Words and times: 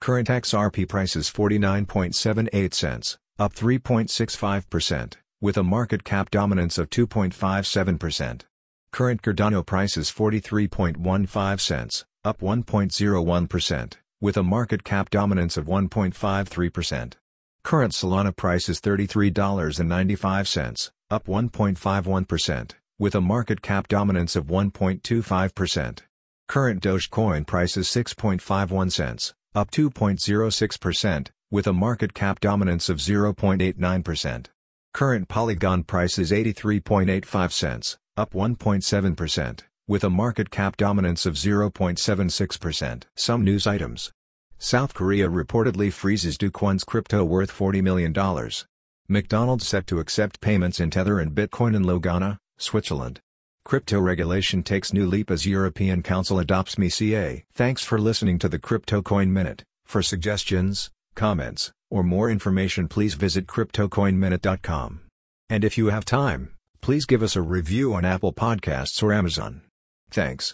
Current 0.00 0.26
XRP 0.26 0.88
price 0.88 1.14
is 1.14 1.30
49.78 1.30 2.74
cents, 2.74 3.16
up 3.38 3.54
3.65%, 3.54 5.12
with 5.40 5.56
a 5.56 5.62
market 5.62 6.02
cap 6.02 6.32
dominance 6.32 6.78
of 6.78 6.90
2.57%. 6.90 8.40
Current 8.90 9.22
Cardano 9.22 9.64
price 9.64 9.96
is 9.96 10.10
43.15 10.10 11.60
cents, 11.60 12.04
up 12.24 12.40
1.01%, 12.40 13.92
with 14.20 14.36
a 14.36 14.42
market 14.42 14.82
cap 14.82 15.10
dominance 15.10 15.56
of 15.56 15.66
1.53%. 15.66 17.12
Current 17.64 17.92
Solana 17.94 18.36
price 18.36 18.68
is 18.68 18.78
$33.95, 18.82 20.90
up 21.10 21.26
1.51%, 21.26 22.72
with 22.98 23.14
a 23.14 23.22
market 23.22 23.62
cap 23.62 23.88
dominance 23.88 24.36
of 24.36 24.48
1.25%. 24.48 26.00
Current 26.46 26.82
Dogecoin 26.82 27.46
price 27.46 27.78
is 27.78 27.88
6.51 27.88 28.92
cents, 28.92 29.32
up 29.54 29.70
2.06%, 29.70 31.28
with 31.50 31.66
a 31.66 31.72
market 31.72 32.12
cap 32.12 32.38
dominance 32.38 32.90
of 32.90 32.98
0.89%. 32.98 34.46
Current 34.92 35.28
Polygon 35.28 35.84
price 35.84 36.18
is 36.18 36.32
83.85 36.32 37.50
cents, 37.50 37.96
up 38.14 38.34
1.7%, 38.34 39.60
with 39.88 40.04
a 40.04 40.10
market 40.10 40.50
cap 40.50 40.76
dominance 40.76 41.24
of 41.24 41.36
0.76%. 41.36 43.04
Some 43.16 43.42
news 43.42 43.66
items. 43.66 44.12
South 44.64 44.94
Korea 44.94 45.28
reportedly 45.28 45.92
freezes 45.92 46.38
Kwon's 46.38 46.84
crypto 46.84 47.22
worth 47.22 47.52
$40 47.52 47.82
million. 47.82 48.14
McDonald's 49.06 49.68
set 49.68 49.86
to 49.88 49.98
accept 49.98 50.40
payments 50.40 50.80
in 50.80 50.88
Tether 50.88 51.20
and 51.20 51.32
Bitcoin 51.32 51.76
in 51.76 51.84
Lugano, 51.84 52.38
Switzerland. 52.56 53.20
Crypto 53.66 54.00
regulation 54.00 54.62
takes 54.62 54.94
new 54.94 55.06
leap 55.06 55.30
as 55.30 55.44
European 55.44 56.02
Council 56.02 56.38
adopts 56.38 56.76
MiCA. 56.76 57.42
Thanks 57.52 57.84
for 57.84 57.98
listening 57.98 58.38
to 58.38 58.48
the 58.48 58.58
Crypto 58.58 59.02
Coin 59.02 59.30
Minute. 59.30 59.62
For 59.84 60.00
suggestions, 60.00 60.90
comments, 61.14 61.70
or 61.90 62.02
more 62.02 62.30
information 62.30 62.88
please 62.88 63.12
visit 63.12 63.46
CryptoCoinMinute.com. 63.46 65.02
And 65.50 65.62
if 65.62 65.76
you 65.76 65.88
have 65.88 66.06
time, 66.06 66.54
please 66.80 67.04
give 67.04 67.22
us 67.22 67.36
a 67.36 67.42
review 67.42 67.92
on 67.92 68.06
Apple 68.06 68.32
Podcasts 68.32 69.02
or 69.02 69.12
Amazon. 69.12 69.60
Thanks. 70.10 70.52